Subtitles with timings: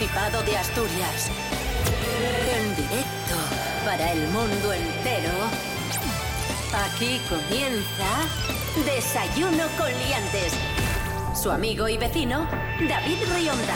[0.00, 1.30] Principado de Asturias.
[2.56, 3.36] En directo
[3.84, 5.30] para el mundo entero.
[6.86, 8.08] Aquí comienza
[8.86, 10.54] Desayuno con Liantes.
[11.34, 12.48] Su amigo y vecino,
[12.88, 13.74] David Rionda.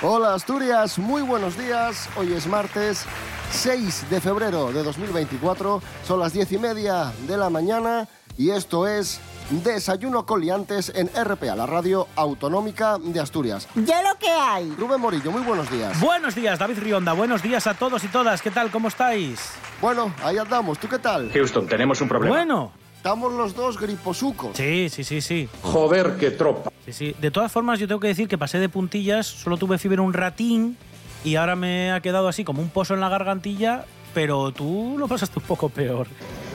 [0.00, 2.08] Hola Asturias, muy buenos días.
[2.16, 3.04] Hoy es martes
[3.50, 5.82] 6 de febrero de 2024.
[6.08, 11.08] Son las 10 y media de la mañana y esto es Desayuno con Liantes en
[11.08, 13.68] RPA, la radio autonómica de Asturias.
[13.74, 14.74] Ya lo que hay.
[14.78, 16.00] Rubén Morillo, muy buenos días.
[16.00, 17.12] Buenos días, David Rionda.
[17.12, 18.40] Buenos días a todos y todas.
[18.40, 18.70] ¿Qué tal?
[18.70, 19.52] ¿Cómo estáis?
[19.82, 20.78] Bueno, ahí andamos.
[20.78, 21.30] ¿Tú qué tal?
[21.30, 22.34] Houston, tenemos un problema.
[22.34, 22.72] Bueno.
[22.96, 24.56] Estamos los dos griposucos.
[24.56, 25.46] Sí, sí, sí, sí.
[25.60, 26.70] Joder, qué tropa.
[26.86, 27.16] Sí, sí.
[27.20, 30.14] De todas formas, yo tengo que decir que pasé de puntillas, solo tuve fiebre un
[30.14, 30.78] ratín
[31.22, 35.06] y ahora me ha quedado así como un pozo en la gargantilla, pero tú lo
[35.06, 36.06] pasaste un poco peor.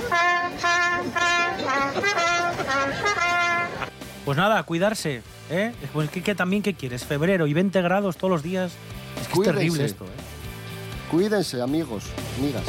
[4.25, 5.73] Pues nada, cuidarse, ¿eh?
[5.91, 7.03] Pues ¿qué, qué, también qué quieres?
[7.03, 8.73] Febrero y 20 grados todos los días.
[9.19, 9.49] Es que Cuídense.
[9.49, 11.09] es terrible esto, ¿eh?
[11.09, 12.03] Cuídense, amigos,
[12.37, 12.63] amigas.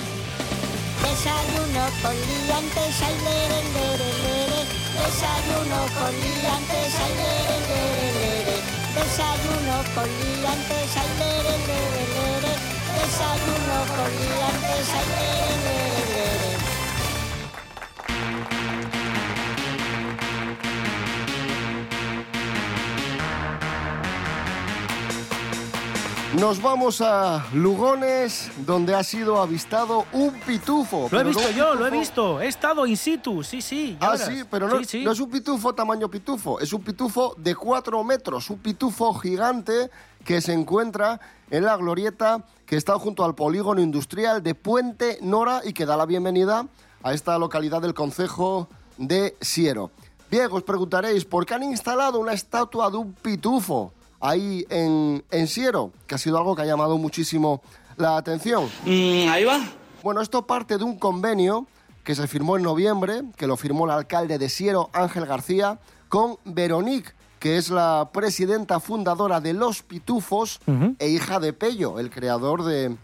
[1.02, 4.60] Desayuno con liantes, ay, lere, lere, lere.
[5.00, 8.56] Desayuno con liantes, ay, lere, lere, lere.
[8.96, 12.52] Desayuno con liantes, ay, lere, lere, lere.
[12.96, 15.99] Desayuno con liantes, ay, lere, lere, lere.
[26.38, 31.08] Nos vamos a Lugones, donde ha sido avistado un pitufo.
[31.10, 32.40] Lo he visto no yo, lo he visto.
[32.40, 33.96] He estado in situ, sí, sí.
[34.00, 34.26] Ah, verás.
[34.28, 35.04] sí, pero no, Sí, sí.
[35.04, 39.90] no es un pitufo tamaño pitufo, es un pitufo de 4 metros, un pitufo gigante
[40.24, 45.62] que se encuentra en la glorieta que está junto al polígono industrial de Puente Nora
[45.64, 46.66] y que da la bienvenida
[47.02, 48.68] a esta localidad del concejo
[48.98, 49.90] de Siero.
[50.30, 55.48] Bien, os preguntaréis, ¿por qué han instalado una estatua de un pitufo ahí en, en
[55.48, 55.92] Siero?
[56.06, 57.62] Que ha sido algo que ha llamado muchísimo
[57.96, 58.68] la atención.
[58.86, 59.60] ahí va.
[60.02, 61.66] Bueno, esto parte de un convenio
[62.04, 65.78] que se firmó en noviembre, que lo firmó el alcalde de Siero, Ángel García,
[66.08, 70.60] con Veronique, que es la presidenta fundadora de Los Pitufos
[70.98, 72.96] e hija de Pello, el creador de,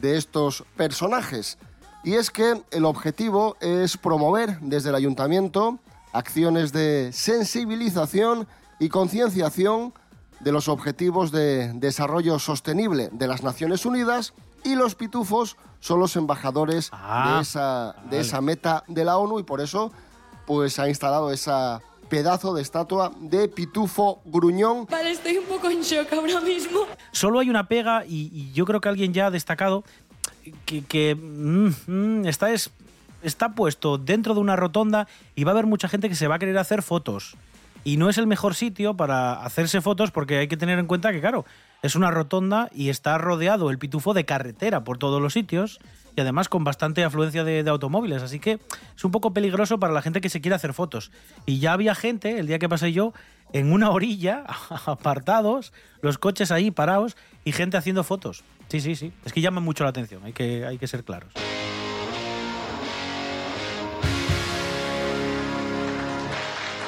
[0.00, 1.58] de estos personajes.
[2.04, 5.78] Y es que el objetivo es promover desde el ayuntamiento
[6.12, 8.46] acciones de sensibilización
[8.78, 9.92] y concienciación
[10.40, 16.16] de los Objetivos de Desarrollo Sostenible de las Naciones Unidas y los pitufos son los
[16.16, 19.92] embajadores Ah, de, esa, de esa meta de la ONU y por eso
[20.46, 24.86] pues ha instalado esa pedazo de estatua de pitufo gruñón.
[24.90, 26.80] Vale, estoy un poco en shock ahora mismo.
[27.12, 29.84] Solo hay una pega y, y yo creo que alguien ya ha destacado
[30.66, 32.70] que, que, mm, mm, está, es,
[33.22, 36.36] está puesto dentro de una rotonda y va a haber mucha gente que se va
[36.36, 37.36] a querer hacer fotos.
[37.84, 41.12] Y no es el mejor sitio para hacerse fotos porque hay que tener en cuenta
[41.12, 41.44] que, claro,
[41.82, 45.80] es una rotonda y está rodeado el pitufo de carretera por todos los sitios
[46.16, 48.22] y además con bastante afluencia de, automóviles.
[48.22, 48.58] Así que
[48.96, 51.10] es un poco peligroso para la gente que se quiere hacer fotos.
[51.44, 53.12] Y ya había gente, el día que pasé yo,
[53.52, 54.44] en una orilla,
[54.86, 58.44] apartados, los coches ahí parados y gente haciendo fotos.
[58.68, 59.12] Sí, sí, sí.
[59.26, 61.32] Es que llama mucho la atención, hay que, hay que ser claros.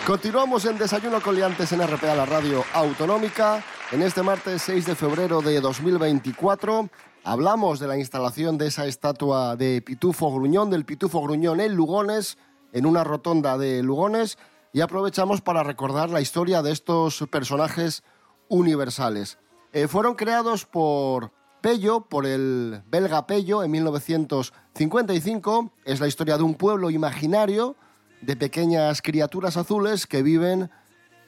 [0.06, 3.64] Continuamos en Desayuno con Liantes en RPA, la radio autonómica.
[3.90, 6.88] En este martes 6 de febrero de 2024
[7.24, 12.38] hablamos de la instalación de esa estatua de Pitufo Gruñón, del Pitufo Gruñón en Lugones,
[12.72, 14.38] en una rotonda de Lugones,
[14.72, 18.04] y aprovechamos para recordar la historia de estos personajes
[18.46, 19.40] universales.
[19.72, 25.72] Eh, fueron creados por Pello, por el belga Pello, en 1955.
[25.84, 27.74] Es la historia de un pueblo imaginario
[28.20, 30.70] de pequeñas criaturas azules que viven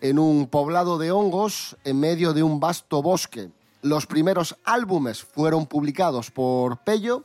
[0.01, 3.51] en un poblado de hongos en medio de un vasto bosque.
[3.83, 7.25] Los primeros álbumes fueron publicados por Pello.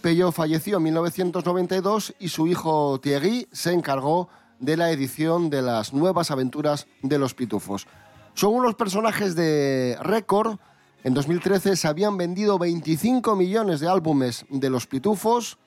[0.00, 4.28] Pello falleció en 1992 y su hijo Thierry se encargó
[4.58, 7.86] de la edición de las nuevas aventuras de los pitufos.
[8.34, 10.58] Son unos personajes de récord.
[11.04, 15.58] En 2013 se habían vendido 25 millones de álbumes de los pitufos,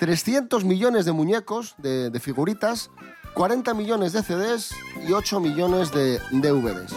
[0.00, 2.90] 300 millones de muñecos, de, figuritas,
[3.34, 4.70] 40 millones de CDs
[5.06, 6.94] y 8 millones de DVDs.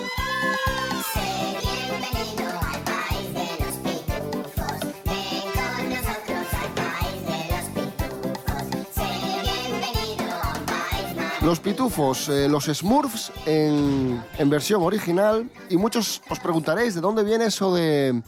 [11.41, 15.51] Los pitufos, eh, los Smurfs en, versión original.
[15.69, 18.23] Y muchos os preguntaréis de dónde viene eso de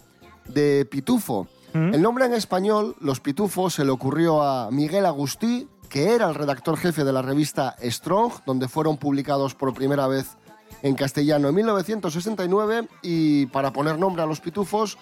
[0.92, 1.48] pitufo.
[1.76, 6.36] El nombre en español, los pitufos, se le ocurrió a Miguel Agustí, que era el
[6.36, 10.38] redactor jefe de la revista Strong, donde fueron publicados por primera vez
[10.84, 14.98] en castellano en 1969 y para poner nombre a los pitufos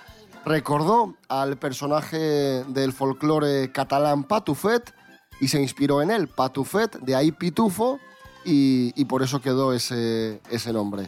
[0.45, 4.95] recordó al personaje del folclore catalán Patufet
[5.39, 7.99] y se inspiró en él, Patufet, de ahí pitufo
[8.45, 11.07] y, y por eso quedó ese, ese nombre.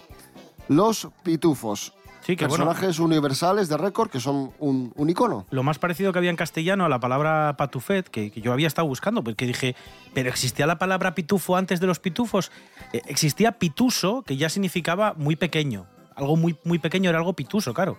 [0.67, 1.94] Los pitufos,
[2.25, 5.45] Sí, que bueno, personajes universales de récord que son un, un icono.
[5.51, 8.66] lo más parecido que había en castellano a la palabra patufet, que, que yo había
[8.66, 9.75] estado buscando, porque dije,
[10.16, 12.51] pero existía la palabra pitufo antes de los pitufos.
[12.94, 15.86] Eh, existía pituso, que ya significaba muy pequeño.
[16.16, 17.98] Algo muy, muy pequeño era algo pituso, claro.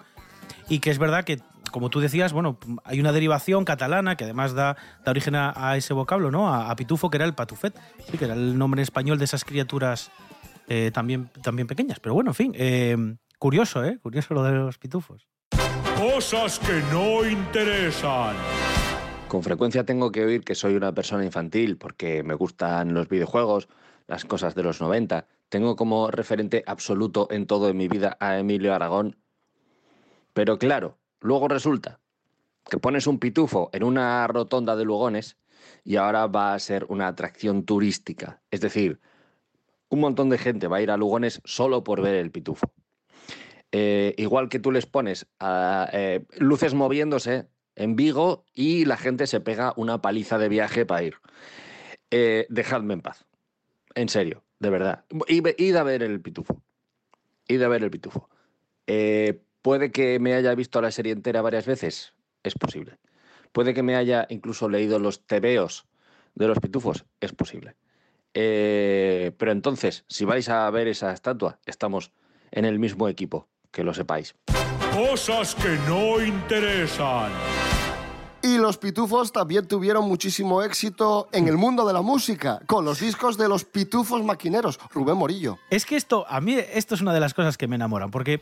[0.68, 1.40] Y que es verdad que,
[1.70, 5.76] como tú decías, bueno, hay una derivación catalana que además da, da origen a, a
[5.76, 6.52] ese vocablo, ¿no?
[6.52, 7.78] A, a pitufo, que era el patufet,
[8.10, 10.10] sí, que era el nombre en español de esas criaturas
[10.68, 12.00] eh, también, también pequeñas.
[12.00, 12.96] Pero bueno, en fin, eh,
[13.38, 13.98] curioso, ¿eh?
[14.00, 15.28] Curioso lo de los pitufos.
[15.96, 18.36] Cosas que no interesan.
[19.28, 23.68] Con frecuencia tengo que oír que soy una persona infantil porque me gustan los videojuegos,
[24.06, 25.26] las cosas de los 90.
[25.48, 29.16] Tengo como referente absoluto en todo en mi vida a Emilio Aragón.
[30.32, 32.00] Pero claro, luego resulta
[32.70, 35.36] que pones un pitufo en una rotonda de Lugones
[35.82, 38.42] y ahora va a ser una atracción turística.
[38.50, 39.00] Es decir,
[39.88, 42.72] un montón de gente va a ir a Lugones solo por ver el pitufo.
[43.72, 49.26] Eh, igual que tú les pones a, eh, luces moviéndose en Vigo y la gente
[49.26, 51.16] se pega una paliza de viaje para ir.
[52.10, 53.26] Eh, dejadme en paz.
[53.94, 55.04] En serio, de verdad.
[55.28, 56.62] Id, a ver el pitufo.
[57.48, 58.28] Id a ver el pitufo.
[58.86, 62.14] Eh, ¿Puede que me haya visto la serie entera varias veces?
[62.44, 62.98] Es posible.
[63.52, 65.86] ¿Puede que me haya incluso leído los tebeos
[66.34, 67.04] de los pitufos?
[67.20, 67.74] Es posible.
[68.32, 72.12] Pero entonces, si vais a ver esa estatua, estamos
[72.50, 74.34] en el mismo equipo, que lo sepáis.
[74.90, 77.30] Cosas que no interesan.
[78.42, 83.00] Y los pitufos también tuvieron muchísimo éxito en el mundo de la música, con los
[83.00, 85.58] discos de los pitufos maquineros, Rubén Morillo.
[85.68, 88.40] Es que esto, a mí, esto es una de las cosas que me enamoran, porque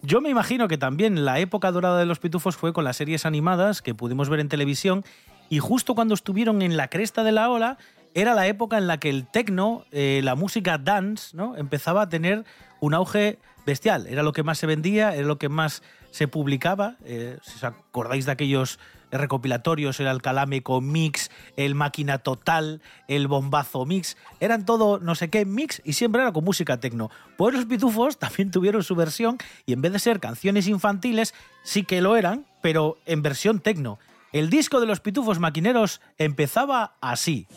[0.00, 3.26] yo me imagino que también la época dorada de los pitufos fue con las series
[3.26, 5.04] animadas que pudimos ver en televisión,
[5.50, 7.76] y justo cuando estuvieron en la cresta de la ola,
[8.14, 11.56] era la época en la que el techno, eh, la música dance, ¿no?
[11.56, 12.44] empezaba a tener
[12.80, 14.06] un auge bestial.
[14.06, 16.96] Era lo que más se vendía, era lo que más se publicaba.
[17.04, 18.78] Eh, si os acordáis de aquellos
[19.10, 25.44] recopilatorios, el Alcalámeco Mix, el Máquina Total, el Bombazo Mix, eran todo no sé qué
[25.44, 27.10] mix y siempre era con música tecno.
[27.36, 31.84] Pues los pitufos también tuvieron su versión y en vez de ser canciones infantiles, sí
[31.84, 33.98] que lo eran, pero en versión tecno.
[34.32, 37.48] El disco de los pitufos maquineros empezaba así.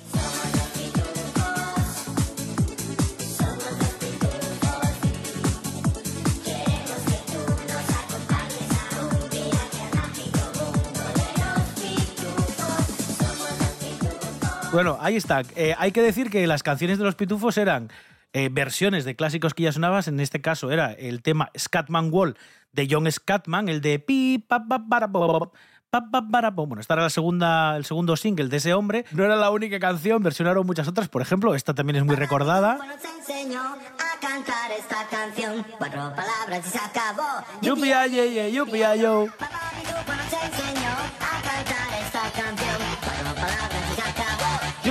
[14.73, 15.43] Bueno, ahí está.
[15.55, 17.91] Eh, hay que decir que las canciones de los pitufos eran
[18.33, 20.01] eh, versiones de clásicos que ya sonaban.
[20.07, 22.35] En este caso era el tema Scatman Wall
[22.71, 26.63] de John Scatman, el de pi pa pa para pa.
[26.63, 29.05] Bueno, esta era la segunda, el segundo single de ese hombre.
[29.11, 31.07] No era la única canción, versionaron muchas otras.
[31.07, 32.79] Por ejemplo, esta también es muy recordada.
[32.87, 35.63] Nos enseñó a cantar esta canción.
[35.77, 37.45] Cuatro palabras y se acabó.
[37.61, 39.27] Yupi, ay, ay, ay, yupi, ay, yo.
[39.37, 42.77] Papá Pitufo nos enseñó a cantar esta canción.
[42.99, 43.82] Cuatro palabras y se acabó.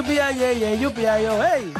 [0.02, 1.02] Yupi, ay, yupi.
[1.06, 1.72] ¡Hey!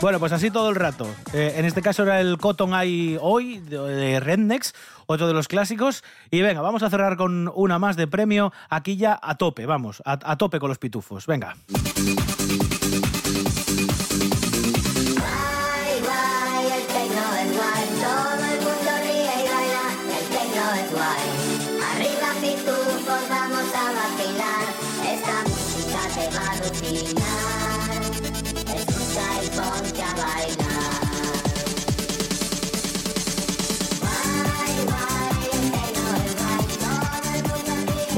[0.00, 1.12] Bueno, pues así todo el rato.
[1.32, 4.72] Eh, en este caso era el Cotton Eye Hoy de, Rednex,
[5.06, 6.04] otro de los clásicos.
[6.30, 8.52] Y venga, vamos a cerrar con una más de premio.
[8.68, 11.26] Aquí ya a tope, vamos, a tope con los pitufos.
[11.26, 11.56] Venga.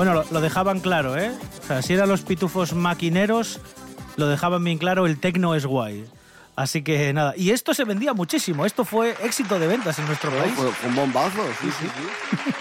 [0.01, 1.31] Bueno, lo, lo dejaban claro, ¿eh?
[1.63, 3.61] O sea, si eran los pitufos maquineros,
[4.17, 6.07] lo dejaban bien claro, el tecno es guay.
[6.57, 10.31] Así que nada, y esto se vendía muchísimo, esto fue éxito de ventas en nuestro
[10.31, 10.55] país.
[10.55, 12.53] Fue, fue un bombazo, sí, sí, sí.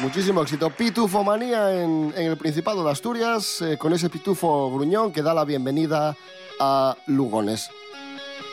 [0.00, 0.70] Muchísimo éxito.
[0.70, 5.44] Pitufomanía en, en el Principado de Asturias, eh, con ese pitufo gruñón que da la
[5.44, 6.16] bienvenida
[6.58, 7.68] a Lugones.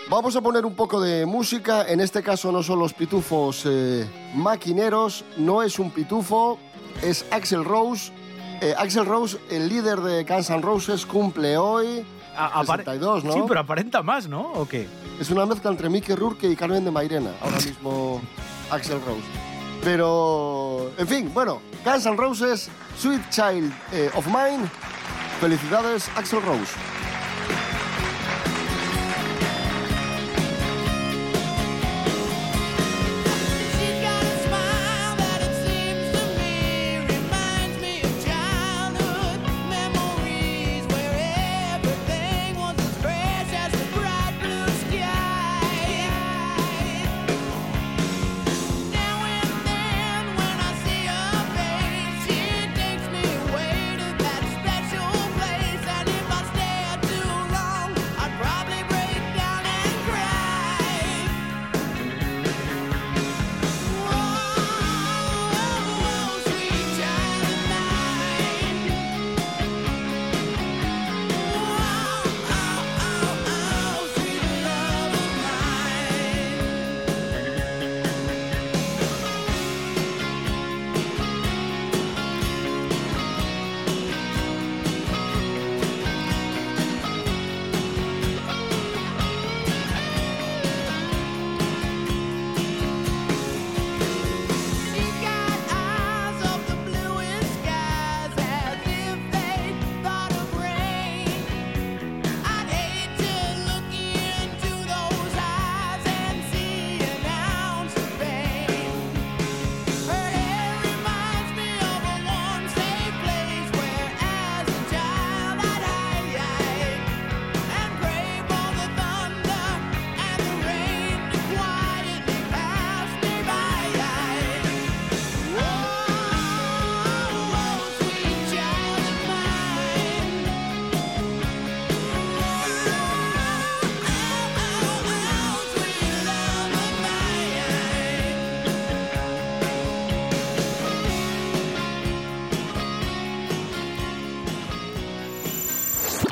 [0.10, 4.06] Vamos a poner un poco de música, en este caso no son los pitufos eh,
[4.36, 6.60] maquineros, no es un pitufo,
[7.02, 8.12] es Axel Rose.
[8.62, 12.06] Eh, Axel Rose, el líder de Guns N' Roses, cumple hoy
[12.36, 13.34] A- apare- 62, ¿no?
[13.34, 14.52] Sí, pero aparenta más, ¿no?
[14.54, 14.88] ¿O qué?
[15.20, 18.22] Es una mezcla entre Mickey Rourke y Carmen de Mairena, ahora mismo
[18.70, 19.22] Axel Rose.
[19.84, 22.70] Pero, en fin, bueno, Guns N' Roses,
[23.00, 24.70] Sweet Child eh, of Mine.
[25.40, 26.72] Felicidades, Axel Rose.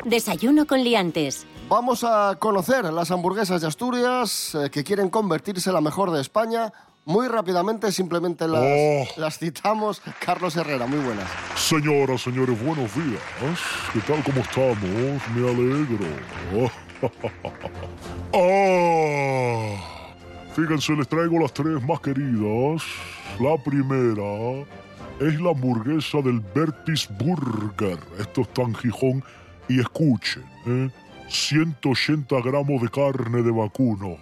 [0.10, 1.46] Desayuno con liantes.
[1.70, 6.20] Vamos a conocer las hamburguesas de Asturias eh, que quieren convertirse en la mejor de
[6.20, 6.74] España.
[7.06, 9.06] Muy rápidamente, simplemente las, Oh.
[9.18, 10.02] las citamos.
[10.20, 11.30] Carlos Herrera, muy buenas.
[11.56, 13.22] Señoras, señores, buenos días.
[13.94, 14.24] ¿Qué tal?
[14.24, 14.78] ¿Cómo estamos?
[15.36, 16.72] Me alegro.
[18.34, 19.76] Ah,
[20.54, 22.84] fíjense, les traigo las tres más queridas.
[23.40, 24.66] La primera
[25.22, 27.98] es la hamburguesa del Bertis Burger.
[28.20, 29.24] Esto está en Gijón.
[29.70, 30.90] Y escuchen, ¿eh?
[31.30, 34.18] 180 gramos de carne de vacuno.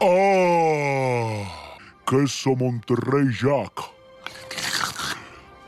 [0.00, 1.48] ¡Ah!
[2.06, 3.94] Queso Monterrey Jack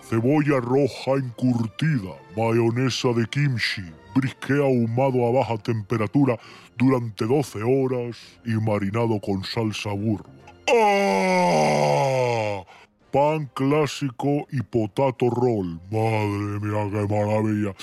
[0.08, 3.82] cebolla roja encurtida, mayonesa de kimchi,
[4.14, 6.38] brisqué ahumado a baja temperatura
[6.76, 10.30] durante 12 horas y marinado con salsa burro.
[10.68, 12.62] ¡Ah!
[13.10, 15.80] Pan clásico y potato roll.
[15.90, 17.74] Madre mía, qué maravilla.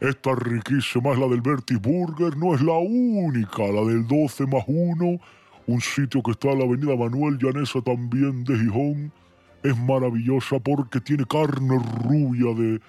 [0.00, 4.64] Esta riquísima es la del Bertie Burger, no es la única, la del 12 más
[4.66, 5.18] 1,
[5.66, 9.12] un sitio que está en la avenida Manuel Llanesa también de Gijón
[9.62, 12.80] es maravillosa porque tiene carne rubia de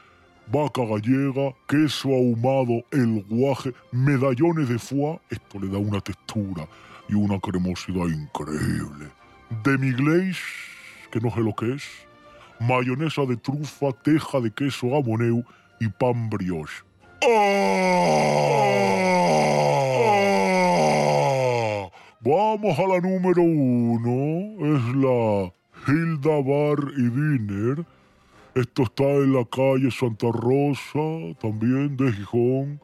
[0.52, 5.20] vaca gallega, queso ahumado, el guaje, medallones de foie.
[5.30, 6.68] Esto le da una textura
[7.10, 9.10] y una cremosidad increíble.
[9.64, 10.42] Demi glace,
[11.12, 11.84] que no sé lo que es,
[12.60, 15.44] mayonesa de trufa, teja de queso amoneu
[15.80, 16.87] y pan brioche.
[17.24, 18.28] ¡Ah!
[22.22, 24.56] Vamos a la número uno.
[24.76, 25.52] Es la
[25.88, 27.86] Hilda Bar y Dinner.
[28.56, 32.82] Esto está en la calle Santa Rosa, también de Gijón.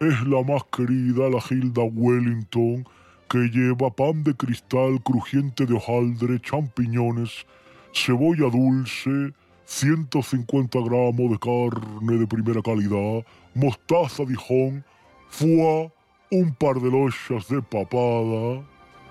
[0.00, 2.86] Es la más querida, la Hilda Wellington,
[3.28, 7.46] que lleva pan de cristal crujiente de hojaldre, champiñones,
[7.92, 9.32] cebolla dulce,
[9.66, 14.84] 150 gramos de carne de primera calidad, mostaza Dijon,
[15.28, 15.90] foie,
[16.30, 18.64] un par de lochas de papada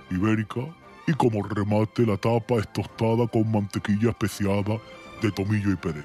[0.09, 0.61] ibérica
[1.07, 4.79] y como remate la tapa es tostada con mantequilla especiada
[5.21, 6.03] de tomillo y perejil.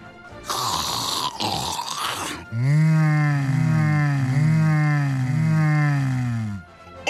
[2.52, 3.00] Mm.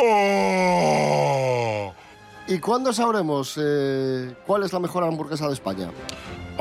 [0.03, 0.40] ¡Ah!
[2.51, 5.91] ¿Y cuándo sabremos eh, cuál es la mejor hamburguesa de España?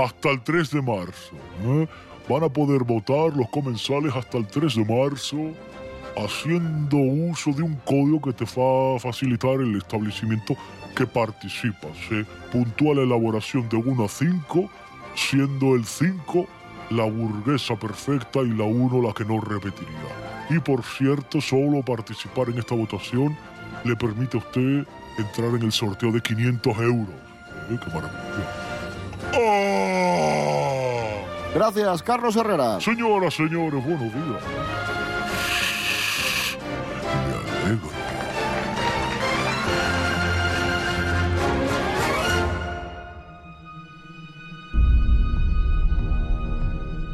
[0.03, 1.35] hasta el 3 de marzo.
[1.65, 1.87] ¿eh?
[2.29, 5.37] Van a poder votar los comensales hasta el 3 de marzo
[6.15, 10.55] haciendo uso de un código que te va a facilitar el establecimiento
[10.95, 11.97] que participas.
[12.11, 12.25] ¿eh?
[12.51, 14.69] Puntúa la elaboración de 1 a 5,
[15.15, 16.47] siendo el 5
[16.91, 20.47] la burguesa perfecta y la 1 la que no repetiría.
[20.49, 23.37] Y por cierto, solo participar en esta votación
[23.83, 24.87] le permite a usted
[25.21, 27.15] entrar en el sorteo de 500 euros.
[27.69, 27.79] ¿eh?
[27.83, 28.69] ¡Qué maravilla!
[31.53, 32.79] Gracias, Carlos Herrera.
[32.79, 34.43] Señoras, señores, buenos días.
[37.63, 37.89] Me alegro.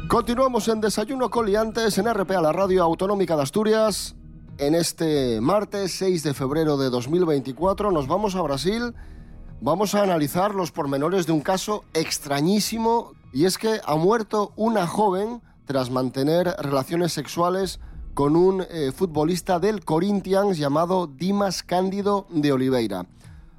[0.08, 4.14] Continuamos en Desayuno Coliantes en RPA, la radio autonómica de Asturias.
[4.58, 8.94] En este martes 6 de febrero de 2024 nos vamos a Brasil.
[9.60, 14.86] Vamos a analizar los pormenores de un caso extrañísimo y es que ha muerto una
[14.86, 17.80] joven tras mantener relaciones sexuales
[18.14, 23.04] con un eh, futbolista del Corinthians llamado Dimas Cándido de Oliveira.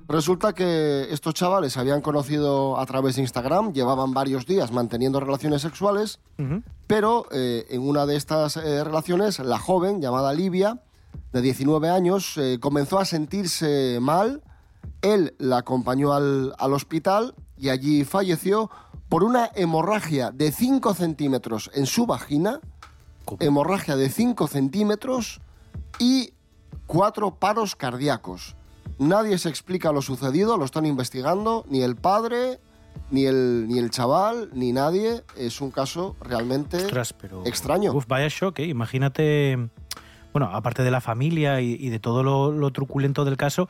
[0.07, 5.19] Resulta que estos chavales se habían conocido a través de Instagram, llevaban varios días manteniendo
[5.19, 6.21] relaciones sexuales,
[6.87, 10.81] pero eh, en una de estas eh, relaciones, la joven, llamada Livia,
[11.31, 14.43] de 19 años, eh, comenzó a sentirse mal.
[15.01, 18.69] Él la acompañó al, al hospital y allí falleció
[19.09, 22.59] por una hemorragia de 5 centímetros en su vagina,
[23.39, 25.41] hemorragia de 5 centímetros
[25.99, 26.33] y
[26.85, 28.55] cuatro paros cardíacos.
[28.99, 32.59] Nadie se explica lo sucedido, lo están investigando, ni el padre,
[33.11, 35.23] ni el, ni el chaval, ni nadie.
[35.35, 37.45] Es un caso realmente Ostras, pero...
[37.45, 37.93] extraño.
[37.93, 38.65] Uf, vaya shock, ¿eh?
[38.65, 39.69] Imagínate,
[40.39, 43.67] bueno, aparte de la familia y, y de todo lo, lo truculento del caso,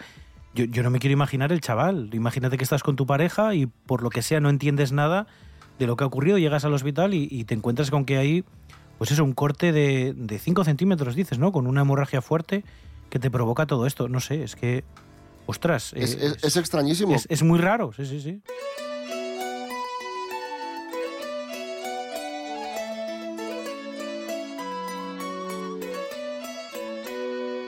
[0.54, 2.10] yo, yo no me quiero imaginar el chaval.
[2.12, 5.28] Imagínate que estás con tu pareja y por lo que sea no entiendes nada
[5.80, 8.44] de lo que ha ocurrido, llegas al hospital y, y te encuentras con que hay,
[8.98, 11.54] pues eso, un corte de 5 centímetros, dices, ¿no?
[11.54, 12.66] Con una hemorragia fuerte
[13.10, 14.10] que te provoca todo esto.
[14.10, 14.84] No sé, es que,
[15.46, 15.94] ostras.
[15.96, 17.16] Es, eh, es- es extrañísimo.
[17.16, 18.42] es- es muy raro, sí, sí, sí.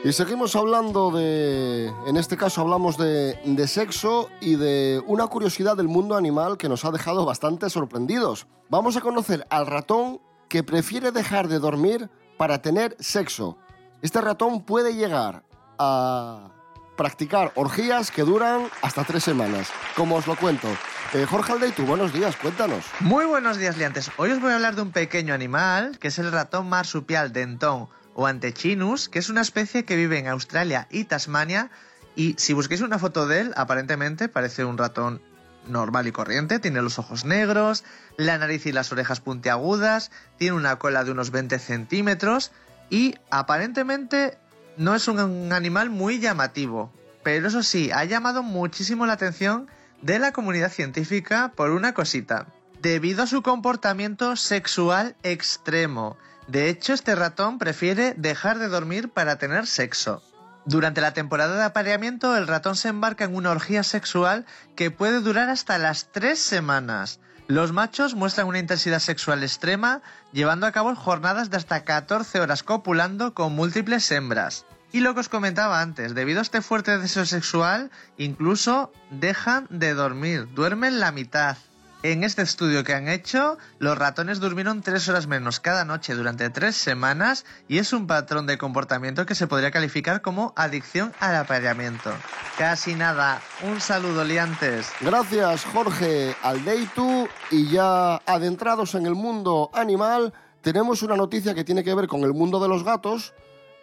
[0.02, 3.36] Y seguimos hablando de, en este caso hablamos de,
[3.68, 8.46] sexo y de una curiosidad del mundo animal que nos ha dejado bastante sorprendidos.
[8.70, 12.08] Vamos a conocer al ratón que prefiere dejar de dormir
[12.38, 13.58] para tener sexo.
[14.00, 15.44] Este ratón puede llegar
[15.78, 16.48] a
[16.96, 20.68] practicar orgías que duran hasta tres semanas, como os lo cuento.
[21.12, 22.86] Eh, Jorge Aldeitu, buenos días, cuéntanos.
[23.00, 24.10] Muy buenos días, liantes.
[24.16, 27.90] Hoy os voy a hablar de un pequeño animal, que es el ratón marsupial dentón
[28.14, 31.70] o antechinus, que es una especie que vive en Australia y Tasmania.
[32.16, 35.22] Y si busquéis una foto de él, aparentemente parece un ratón
[35.66, 36.58] normal y corriente.
[36.58, 37.84] Tiene los ojos negros,
[38.16, 42.52] la nariz y las orejas puntiagudas, tiene una cola de unos 20 centímetros
[42.88, 44.38] y aparentemente
[44.76, 46.92] no es un animal muy llamativo.
[47.22, 49.68] Pero eso sí, ha llamado muchísimo la atención
[50.02, 52.46] de la comunidad científica por una cosita.
[52.80, 56.16] Debido a su comportamiento sexual extremo.
[56.50, 60.20] De hecho, este ratón prefiere dejar de dormir para tener sexo.
[60.64, 65.20] Durante la temporada de apareamiento, el ratón se embarca en una orgía sexual que puede
[65.20, 67.20] durar hasta las tres semanas.
[67.46, 72.64] Los machos muestran una intensidad sexual extrema, llevando a cabo jornadas de hasta 14 horas
[72.64, 74.66] copulando con múltiples hembras.
[74.90, 79.94] Y lo que os comentaba antes, debido a este fuerte deseo sexual, incluso dejan de
[79.94, 81.56] dormir, duermen la mitad.
[82.02, 86.48] En este estudio que han hecho, los ratones durmieron tres horas menos cada noche durante
[86.48, 91.36] tres semanas y es un patrón de comportamiento que se podría calificar como adicción al
[91.36, 92.10] apareamiento.
[92.56, 93.42] Casi nada.
[93.70, 94.88] Un saludo, liantes.
[95.02, 97.28] Gracias, Jorge Aldeitu.
[97.50, 100.32] Y ya adentrados en el mundo animal,
[100.62, 103.34] tenemos una noticia que tiene que ver con el mundo de los gatos.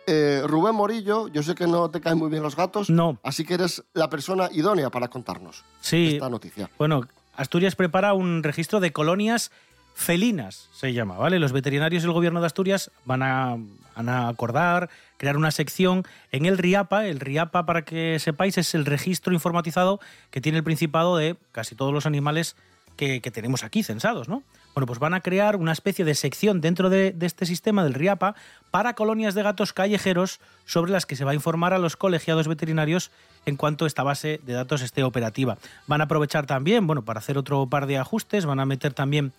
[0.08, 3.19] Eh, Rubén Morillo, yo sé que no te caen muy bien los gatos, No.
[3.23, 6.69] así que eres la persona idónea para contarnos Sí, esta noticia.
[6.77, 7.01] Bueno,
[7.38, 9.52] Asturias prepara un registro de colonias
[9.93, 11.39] felinas, se llama, ¿vale?
[11.39, 13.58] Los veterinarios y el gobierno de Asturias van a,
[13.95, 17.08] van a acordar crear una sección en el RIAPA.
[17.08, 21.73] El RIAPA, para que sepáis, es el registro informatizado que tiene el Principado de casi
[21.73, 22.56] todos los animales
[22.95, 24.43] que, que tenemos aquí censados, ¿no?
[24.77, 28.35] Bueno, pues van a crear una especie de sección dentro de, este sistema del RIAPA
[28.69, 32.47] para colonias de gatos callejeros sobre las que se va a informar a los colegiados
[32.47, 33.09] veterinarios
[33.47, 35.57] en cuanto esta base de datos esté operativa.
[35.87, 39.33] Van a aprovechar también, bueno, para hacer otro par de ajustes, van a meter también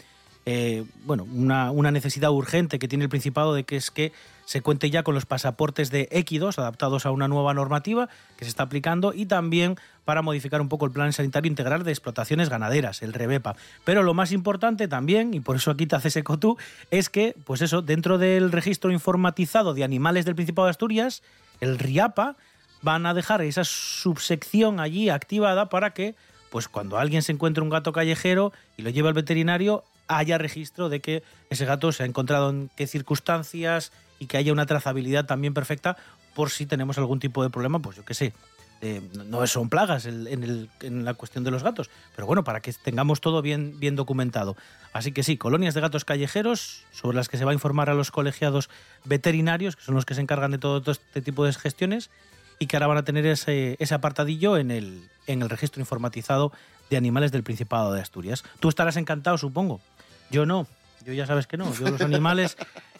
[0.44, 4.10] eh, bueno, una, una necesidad urgente que tiene el Principado de que es que
[4.48, 8.08] se cuente ya con los pasaportes de équidos adaptados a una nueva normativa
[8.38, 11.90] que se está aplicando y también para modificar un poco el Plan Sanitario Integral de
[11.90, 13.56] Explotaciones Ganaderas, el REBEPA.
[13.84, 16.56] Pero lo más importante también, y por eso aquí te haces eco tú,
[16.90, 21.22] es que, pues eso, dentro del registro informatizado de animales del Principado de Asturias,
[21.60, 22.36] el RIAPA,
[22.80, 26.14] van a dejar esa subsección allí activada para que,
[26.48, 30.88] pues cuando alguien se encuentre un gato callejero y lo lleve al veterinario, haya registro
[30.88, 35.26] de que ese gato se ha encontrado en qué circunstancias y que haya una trazabilidad
[35.26, 35.96] también perfecta
[36.34, 38.32] por si tenemos algún tipo de problema, pues yo qué sé,
[38.80, 42.60] Eh, no son plagas en, el- en la cuestión de los gatos, pero bueno, para
[42.60, 44.56] que tengamos todo bien, bien documentado.
[44.92, 47.94] Así que sí, colonias de gatos callejeros sobre las que se va a informar a
[47.94, 48.70] los colegiados
[49.04, 52.08] veterinarios, que son los que se encargan de todo, todo este tipo de gestiones,
[52.60, 56.52] y que ahora van a tener ese, ese apartadillo en el, en el registro informatizado
[56.88, 58.44] de animales del Principado de Asturias.
[58.60, 59.80] Tú estarás encantado, supongo.
[60.30, 60.68] Yo no.
[61.04, 61.74] Yo ya sabes que no.
[61.74, 62.56] Yo los animales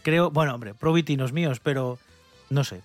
[0.09, 1.99] creo, bueno, hombre, probitinos míos, pero
[2.49, 2.81] no sé.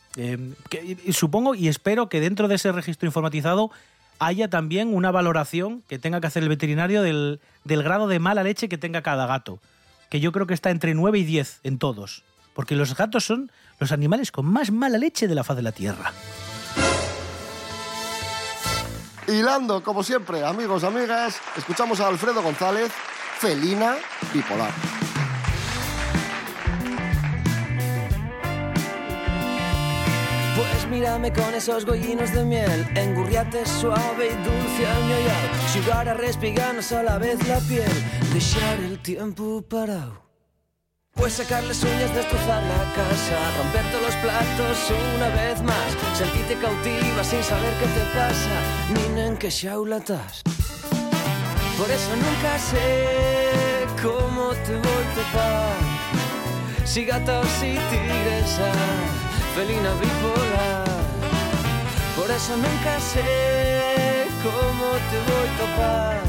[1.05, 3.71] Y supongo y espero que dentro de ese registro informatizado
[4.19, 8.43] haya también una valoración que tenga que hacer el veterinario del, del grado de mala
[8.43, 9.59] leche que tenga cada gato.
[10.09, 12.23] Que yo creo que está entre 9 y 10 en todos.
[12.53, 15.71] Porque los gatos son los animales con más mala leche de la faz de la
[15.71, 16.12] Tierra.
[19.27, 22.91] Hilando, como siempre, amigos, amigas, escuchamos a Alfredo González,
[23.39, 23.95] felina
[24.33, 25.02] bipolar.
[30.93, 37.01] Mírame con esos gollinos de miel, engurriate suave y dulce añollado, jugar a respigarnos a
[37.01, 37.91] la vez la piel,
[38.32, 40.21] dejar el tiempo parado.
[41.15, 44.77] Pues sacarles uñas, destrozar la casa, romper todos los platos
[45.15, 48.56] una vez más, sentirte cautiva sin saber qué te pasa,
[48.93, 50.43] nina en que xaula estás.
[51.77, 56.86] Por eso nunca sé cómo te voy a topar.
[56.86, 58.71] Si gata o si tigresa,
[59.56, 60.52] felina bipolar.
[62.35, 66.21] eso nunca sé como te vou topar.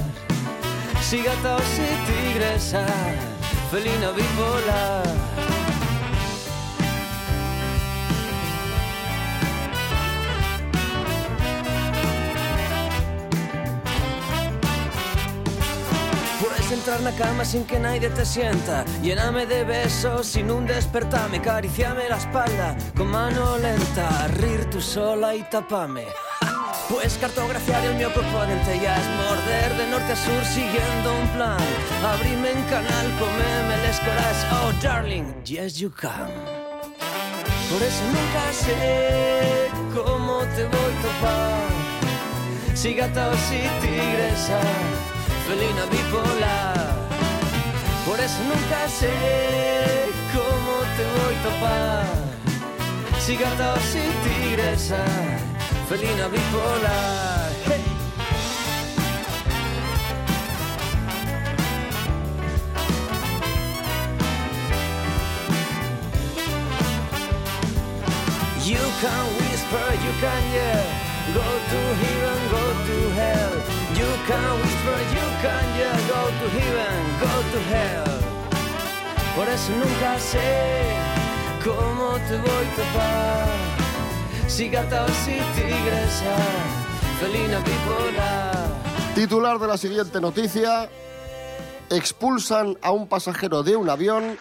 [1.02, 2.86] Si gatos e tigresa,
[3.70, 5.13] felina bipolar
[16.85, 18.85] Puedes entrar na cama sin que nadie te sienta.
[19.03, 24.29] Lléname de besos sin un despertame Acariciame la espalda con mano lenta.
[24.37, 26.05] Rir tú sola y tapame
[26.90, 31.57] Pues cartografiar el mío cuerpo de lentellas Morder de norte a sur siguiendo un plan.
[32.05, 36.29] Abrime en canal, comeme les coras Oh darling, yes you can
[37.70, 42.77] Por eso nunca sé cómo te voy a topar.
[42.77, 44.61] Si gata o si tigresa
[45.46, 46.94] felina bipolar.
[48.07, 49.12] Por eso nunca sé
[50.33, 52.07] cómo te voy a topar.
[53.20, 55.04] Si gata o si tigresa,
[55.88, 57.44] felina bipolar.
[68.64, 70.87] You can whisper, you can yell,
[71.35, 73.54] go to heaven, go to hell.
[74.00, 78.20] You can whisper, you can yell, go to heaven, go to hell.
[79.37, 80.97] Por eso nunca sé
[81.64, 83.47] cómo te voy a topar.
[84.47, 86.37] Si gata o si tigresa,
[87.20, 88.68] felina bipolar.
[89.14, 90.88] Titular de la siguiente noticia.
[91.90, 94.38] Expulsan a un pasajero de un avión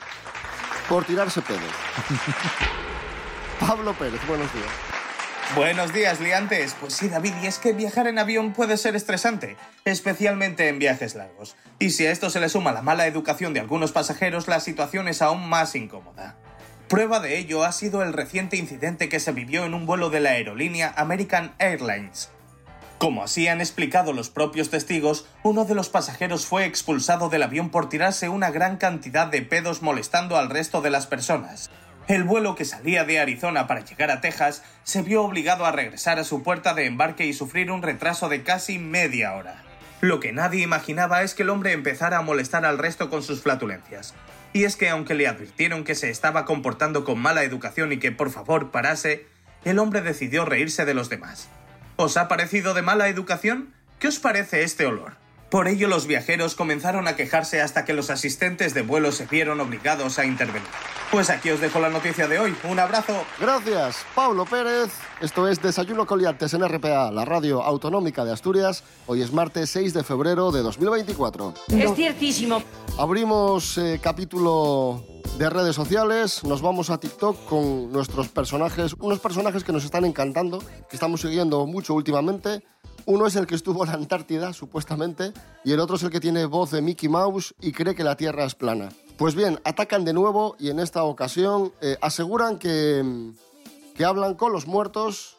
[0.89, 1.61] por tirarse pedos.
[3.59, 4.92] Pablo Pérez, buenos días.
[5.55, 6.75] Buenos días, liantes.
[6.79, 11.13] Pues sí, David, y es que viajar en avión puede ser estresante, especialmente en viajes
[11.13, 11.55] largos.
[11.77, 15.07] Y si a esto se le suma la mala educación de algunos pasajeros, la situación
[15.07, 16.37] es aún más incómoda.
[16.87, 20.21] Prueba de ello ha sido el reciente incidente que se vivió en un vuelo de
[20.21, 22.31] la aerolínea American Airlines.
[22.97, 27.69] Como así han explicado los propios testigos, uno de los pasajeros fue expulsado del avión
[27.69, 31.69] por tirarse una gran cantidad de pedos molestando al resto de las personas.
[32.07, 36.19] El vuelo que salía de Arizona para llegar a Texas se vio obligado a regresar
[36.19, 39.63] a su puerta de embarque y sufrir un retraso de casi media hora.
[40.01, 43.41] Lo que nadie imaginaba es que el hombre empezara a molestar al resto con sus
[43.41, 44.13] flatulencias.
[44.51, 48.11] Y es que aunque le advirtieron que se estaba comportando con mala educación y que
[48.11, 49.25] por favor parase,
[49.63, 51.47] el hombre decidió reírse de los demás.
[51.95, 53.73] ¿Os ha parecido de mala educación?
[53.99, 55.22] ¿Qué os parece este olor?
[55.53, 59.59] Por ello los viajeros comenzaron a quejarse hasta que los asistentes de vuelo se vieron
[59.59, 60.67] obligados a intervenir.
[61.11, 62.55] Pues aquí os dejo la noticia de hoy.
[62.67, 63.13] Un abrazo.
[63.39, 64.91] Gracias, Pablo Pérez.
[65.21, 68.83] Esto es Desayuno Coliantes en RPA, la radio autonómica de Asturias.
[69.05, 71.53] Hoy es martes 6 de febrero de 2024.
[71.67, 72.63] Es ciertísimo.
[72.97, 75.05] Abrimos eh, capítulo
[75.37, 80.03] de redes sociales, nos vamos a TikTok con nuestros personajes, unos personajes que nos están
[80.05, 80.57] encantando,
[80.89, 82.63] que estamos siguiendo mucho últimamente.
[83.05, 86.19] Uno es el que estuvo en la Antártida, supuestamente, y el otro es el que
[86.19, 88.89] tiene voz de Mickey Mouse y cree que la Tierra es plana.
[89.17, 94.35] Pues bien, atacan de nuevo y en esta ocasión eh, aseguran que, mm, que hablan
[94.35, 95.37] con los muertos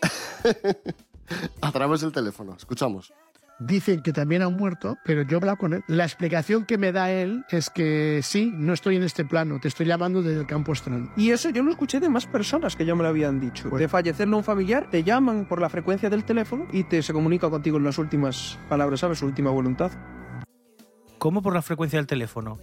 [1.60, 2.54] a través del teléfono.
[2.56, 3.12] Escuchamos.
[3.60, 5.82] Dicen que también ha muerto, pero yo he hablado con él.
[5.88, 9.66] La explicación que me da él es que sí, no estoy en este plano, te
[9.66, 11.10] estoy llamando desde el campo astral.
[11.16, 13.68] Y eso yo lo escuché de más personas que ya me lo habían dicho.
[13.70, 17.50] De fallecer un familiar, te llaman por la frecuencia del teléfono y te se comunica
[17.50, 19.18] contigo en las últimas palabras, ¿sabes?
[19.18, 19.90] Su última voluntad.
[21.18, 22.58] ¿Cómo por la frecuencia del teléfono?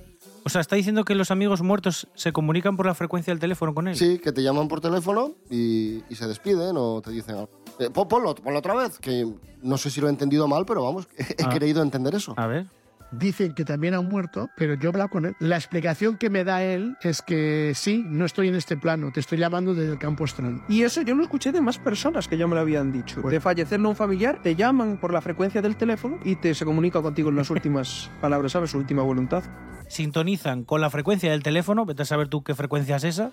[0.45, 3.73] O sea, está diciendo que los amigos muertos se comunican por la frecuencia del teléfono
[3.73, 3.95] con él.
[3.97, 7.64] Sí, que te llaman por teléfono y, y se despiden o te dicen algo.
[7.79, 9.25] Eh, pon- ponlo, ponlo otra vez, que
[9.61, 11.49] no sé si lo he entendido mal, pero vamos, he Ah.
[11.49, 12.33] creído entender eso.
[12.37, 12.67] A ver.
[13.11, 15.35] Dicen que también ha muerto, pero yo he hablado con él.
[15.39, 19.19] La explicación que me da él es que sí, no estoy en este plano, te
[19.19, 20.63] estoy llamando desde el campo astral.
[20.67, 23.21] Y eso yo lo escuché de más personas que ya me lo habían dicho.
[23.21, 27.01] De fallecer un familiar, te llaman por la frecuencia del teléfono y te se comunica
[27.01, 28.71] contigo en las últimas palabras, ¿sabes?
[28.71, 29.43] Su última voluntad.
[29.87, 33.31] Sintonizan con la frecuencia del teléfono, vete a saber tú qué frecuencia es esa,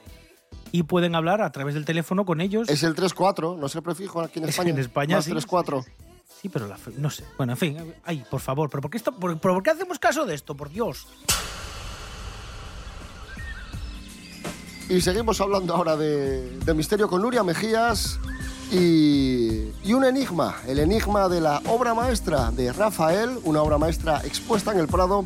[0.72, 2.68] y pueden hablar a través del teléfono con ellos.
[2.68, 4.70] Es el 3-4, no es el prefijo aquí en España.
[4.70, 5.32] En España Más sí.
[5.32, 5.84] 3-4.
[6.40, 7.24] Sí, pero la no sé.
[7.36, 7.94] Bueno, en fin.
[8.04, 10.56] Ay, por favor, ¿pero por qué, esto, por, por qué hacemos caso de esto?
[10.56, 11.06] Por Dios.
[14.88, 18.18] Y seguimos hablando ahora de, de misterio con Nuria Mejías
[18.72, 24.20] y, y un enigma, el enigma de la obra maestra de Rafael, una obra maestra
[24.24, 25.22] expuesta en el Prado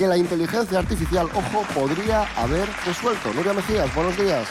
[0.00, 3.34] que la inteligencia artificial, ojo, podría haber resuelto.
[3.34, 4.48] Nuria Mejías, buenos días.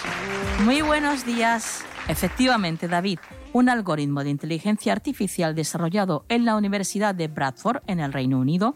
[0.64, 1.84] Muy buenos días.
[2.08, 3.18] Efectivamente, David,
[3.52, 8.76] un algoritmo de inteligencia artificial desarrollado en la Universidad de Bradford, en el Reino Unido,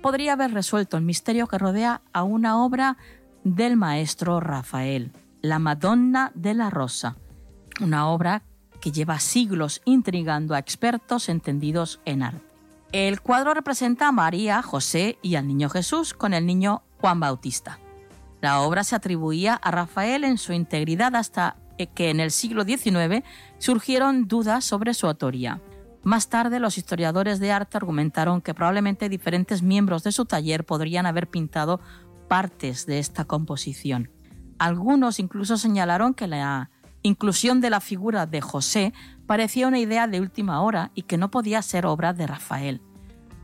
[0.00, 2.96] podría haber resuelto el misterio que rodea a una obra
[3.44, 7.16] del maestro Rafael, La Madonna de la Rosa,
[7.82, 8.42] una obra
[8.80, 12.55] que lleva siglos intrigando a expertos entendidos en arte.
[12.92, 17.78] El cuadro representa a María, José y al niño Jesús con el niño Juan Bautista.
[18.40, 21.56] La obra se atribuía a Rafael en su integridad hasta
[21.94, 23.24] que en el siglo XIX
[23.58, 25.60] surgieron dudas sobre su autoría.
[26.04, 31.04] Más tarde, los historiadores de arte argumentaron que probablemente diferentes miembros de su taller podrían
[31.04, 31.80] haber pintado
[32.28, 34.10] partes de esta composición.
[34.58, 36.70] Algunos incluso señalaron que la
[37.02, 38.92] inclusión de la figura de José
[39.26, 42.80] parecía una idea de última hora y que no podía ser obra de Rafael.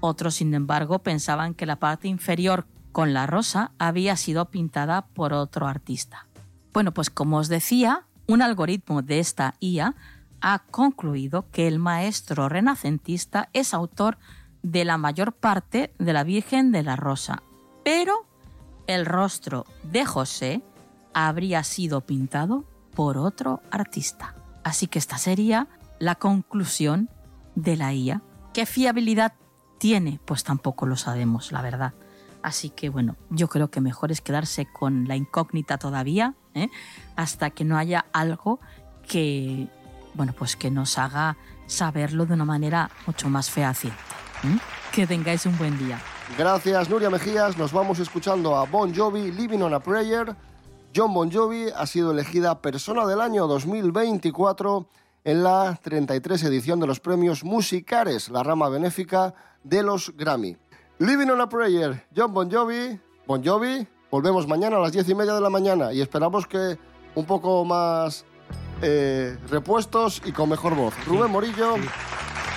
[0.00, 5.32] Otros, sin embargo, pensaban que la parte inferior con la rosa había sido pintada por
[5.32, 6.26] otro artista.
[6.72, 9.94] Bueno, pues como os decía, un algoritmo de esta IA
[10.40, 14.18] ha concluido que el maestro renacentista es autor
[14.62, 17.42] de la mayor parte de la Virgen de la Rosa,
[17.84, 18.26] pero
[18.86, 20.62] el rostro de José
[21.14, 22.64] habría sido pintado
[22.94, 24.34] por otro artista.
[24.64, 27.08] Así que esta sería la conclusión
[27.54, 28.22] de la IA.
[28.52, 29.34] ¿Qué fiabilidad
[29.78, 30.20] tiene?
[30.24, 31.94] Pues tampoco lo sabemos, la verdad.
[32.42, 36.68] Así que bueno, yo creo que mejor es quedarse con la incógnita todavía, ¿eh?
[37.16, 38.60] hasta que no haya algo
[39.08, 39.68] que,
[40.14, 43.98] bueno, pues que nos haga saberlo de una manera mucho más fehaciente.
[44.44, 44.58] ¿eh?
[44.92, 46.00] Que tengáis un buen día.
[46.36, 47.56] Gracias, Nuria Mejías.
[47.56, 50.34] Nos vamos escuchando a Bon Jovi, Living on a Prayer.
[50.94, 54.86] John Bon Jovi ha sido elegida Persona del Año 2024
[55.24, 60.56] en la 33 edición de los premios Musicares, la rama benéfica de los Grammy.
[60.98, 63.00] Living on a Prayer, John Bon Jovi.
[63.26, 66.76] Bon Jovi, volvemos mañana a las 10 y media de la mañana y esperamos que
[67.14, 68.26] un poco más
[68.82, 70.94] eh, repuestos y con mejor voz.
[71.06, 71.76] Rubén Morillo.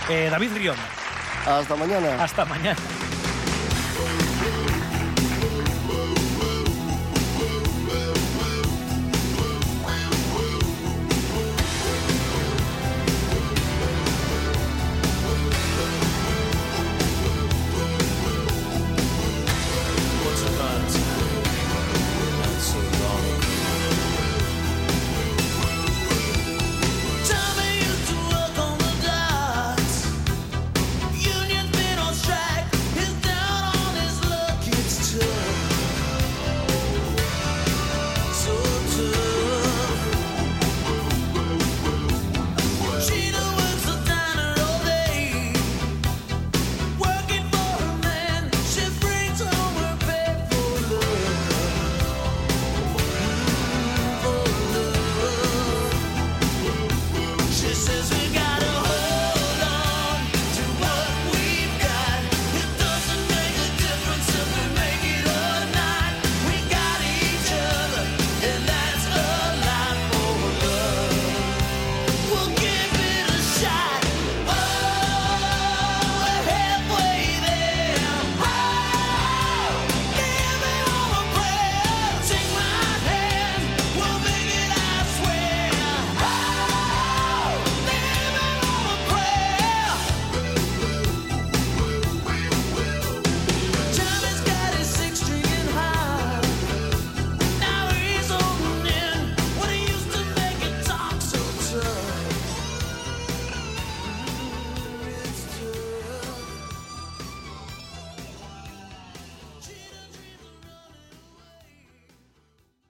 [0.09, 0.77] Eh, David Rion.
[1.45, 2.21] Hasta mañana.
[2.21, 2.79] Hasta mañana.